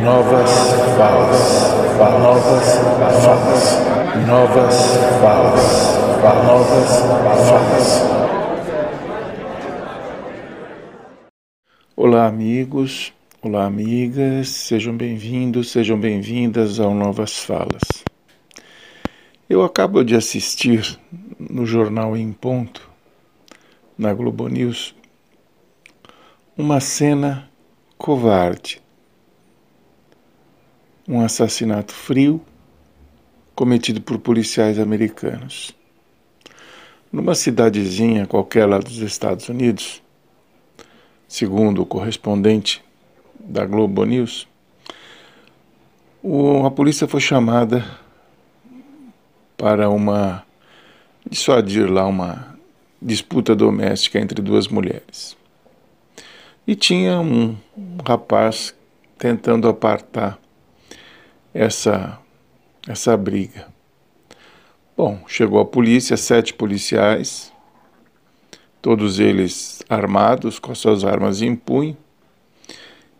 [0.00, 0.50] Novas
[0.96, 1.68] falas,
[1.98, 4.74] novas falas, novas
[5.20, 5.96] falas,
[6.44, 6.90] novas
[7.48, 8.02] falas.
[11.94, 13.12] Olá, amigos.
[13.42, 14.48] Olá, amigas.
[14.48, 17.82] Sejam bem-vindos, sejam bem-vindas ao Novas Falas.
[19.48, 20.98] Eu acabo de assistir
[21.38, 22.88] no jornal Em Ponto,
[23.98, 24.96] na Globo News,
[26.56, 27.48] uma cena
[27.98, 28.82] covarde
[31.06, 32.40] um assassinato frio
[33.54, 35.74] cometido por policiais americanos.
[37.12, 40.02] Numa cidadezinha qualquer lá dos Estados Unidos,
[41.28, 42.82] segundo o correspondente
[43.38, 44.48] da Globo News,
[46.64, 47.84] a polícia foi chamada
[49.56, 50.44] para uma
[51.28, 52.56] dissuadir lá uma
[53.00, 55.36] disputa doméstica entre duas mulheres.
[56.66, 57.56] E tinha um
[58.06, 58.74] rapaz
[59.18, 60.38] tentando apartar
[61.54, 62.18] essa,
[62.88, 63.68] essa briga.
[64.96, 67.52] Bom, chegou a polícia, sete policiais,
[68.80, 71.96] todos eles armados, com as suas armas em punho,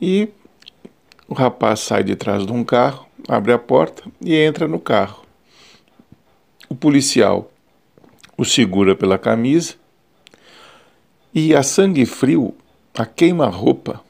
[0.00, 0.28] e
[1.26, 5.24] o rapaz sai de trás de um carro, abre a porta e entra no carro.
[6.68, 7.50] O policial
[8.36, 9.74] o segura pela camisa
[11.32, 12.54] e a sangue frio,
[12.94, 14.00] a queima-roupa,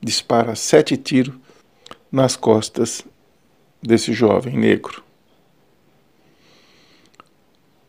[0.00, 1.34] dispara sete tiros
[2.10, 3.04] nas costas
[3.82, 5.02] desse jovem negro.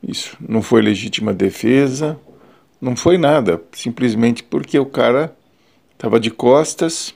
[0.06, 2.20] Isso não foi legítima defesa,
[2.82, 5.34] não foi nada, simplesmente porque o cara
[5.94, 7.14] estava de costas,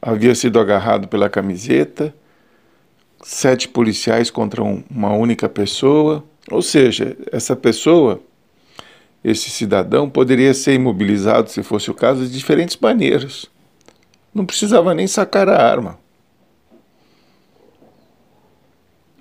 [0.00, 2.14] havia sido agarrado pela camiseta,
[3.22, 8.22] sete policiais contra um, uma única pessoa, ou seja, essa pessoa,
[9.22, 13.46] esse cidadão, poderia ser imobilizado, se fosse o caso, de diferentes maneiras.
[14.32, 15.98] Não precisava nem sacar a arma.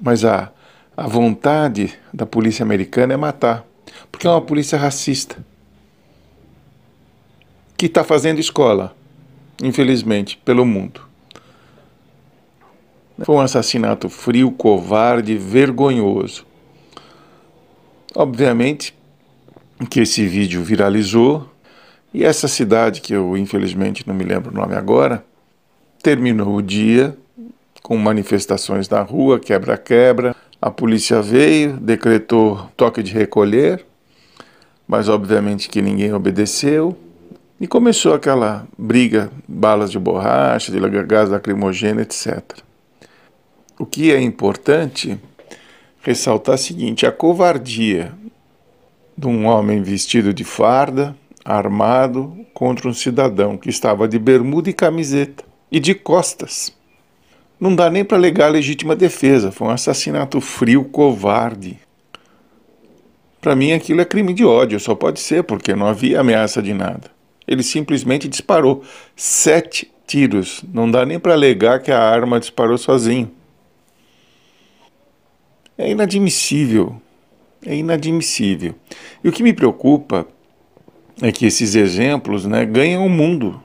[0.06, 0.52] Mas a,
[0.96, 3.66] a vontade da polícia americana é matar,
[4.12, 5.44] porque é uma polícia racista
[7.76, 8.96] que está fazendo escola,
[9.64, 11.02] infelizmente, pelo mundo.
[13.24, 16.46] Foi um assassinato frio, covarde, vergonhoso.
[18.14, 18.94] Obviamente
[19.90, 21.50] que esse vídeo viralizou
[22.14, 25.26] e essa cidade, que eu infelizmente não me lembro o nome agora,
[26.04, 27.18] terminou o dia
[27.86, 30.36] com manifestações na rua, quebra-quebra.
[30.60, 33.86] A polícia veio, decretou toque de recolher,
[34.88, 36.98] mas obviamente que ninguém obedeceu.
[37.62, 42.42] E começou aquela briga, balas de borracha, de gás lacrimogêneo, etc.
[43.78, 45.20] O que é importante
[46.02, 48.14] ressaltar é o seguinte: a covardia
[49.16, 51.16] de um homem vestido de farda,
[51.46, 56.74] armado, contra um cidadão que estava de bermuda e camiseta e de costas.
[57.60, 61.80] Não dá nem para alegar legítima defesa, foi um assassinato frio, covarde.
[63.40, 66.74] Para mim aquilo é crime de ódio, só pode ser, porque não havia ameaça de
[66.74, 67.12] nada.
[67.48, 68.84] Ele simplesmente disparou
[69.16, 73.32] sete tiros, não dá nem para alegar que a arma disparou sozinho.
[75.78, 77.00] É inadmissível,
[77.66, 78.76] é inadmissível.
[79.24, 80.28] E o que me preocupa
[81.22, 83.62] é que esses exemplos né, ganham o mundo.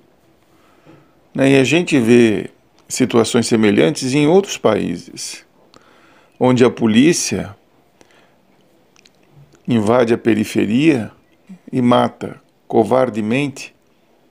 [1.34, 2.50] Né, e a gente vê
[2.90, 5.46] situações semelhantes em outros países,
[6.38, 7.56] onde a polícia
[9.66, 11.12] invade a periferia
[11.72, 13.74] e mata covardemente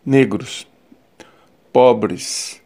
[0.06, 0.68] negros,
[1.72, 2.62] pobres,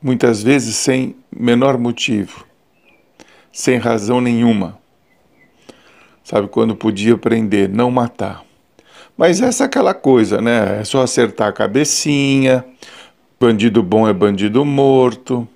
[0.00, 2.46] muitas vezes sem menor motivo,
[3.52, 4.78] sem razão nenhuma.
[6.24, 8.45] Sabe, quando podia prender, não matar.
[9.16, 10.80] Mas essa é aquela coisa, né?
[10.80, 12.64] É só acertar a cabecinha,
[13.40, 15.46] bandido bom é bandido morto,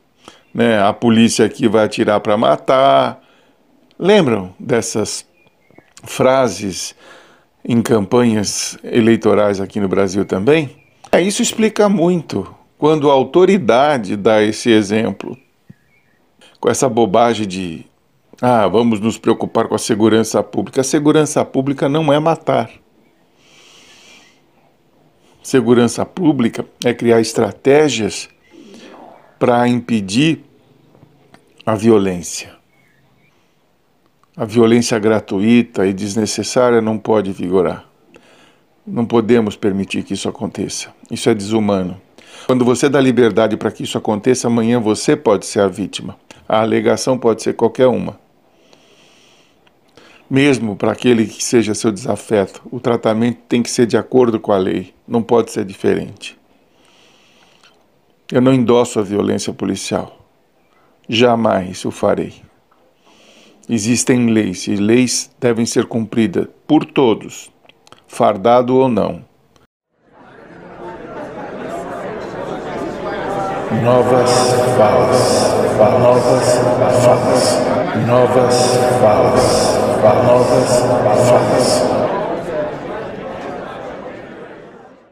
[0.52, 0.82] né?
[0.82, 3.20] A polícia aqui vai atirar para matar.
[3.98, 5.24] Lembram dessas
[6.04, 6.94] frases
[7.64, 10.76] em campanhas eleitorais aqui no Brasil também?
[11.12, 15.36] É, isso explica muito quando a autoridade dá esse exemplo.
[16.58, 17.86] Com essa bobagem de
[18.40, 20.80] ah, vamos nos preocupar com a segurança pública.
[20.80, 22.70] A segurança pública não é matar.
[25.50, 28.28] Segurança pública é criar estratégias
[29.36, 30.44] para impedir
[31.66, 32.52] a violência.
[34.36, 37.84] A violência gratuita e desnecessária não pode vigorar.
[38.86, 40.94] Não podemos permitir que isso aconteça.
[41.10, 42.00] Isso é desumano.
[42.46, 46.16] Quando você dá liberdade para que isso aconteça, amanhã você pode ser a vítima.
[46.48, 48.16] A alegação pode ser qualquer uma.
[50.30, 54.52] Mesmo para aquele que seja seu desafeto, o tratamento tem que ser de acordo com
[54.52, 56.38] a lei, não pode ser diferente.
[58.30, 60.16] Eu não endosso a violência policial.
[61.08, 62.32] Jamais o farei.
[63.68, 67.50] Existem leis e leis devem ser cumpridas por todos,
[68.06, 69.24] fardado ou não.
[73.82, 74.30] Novas
[74.76, 76.54] falas, novas
[77.02, 79.78] falas, novas falas,
[80.24, 80.84] novas
[81.28, 82.19] falas.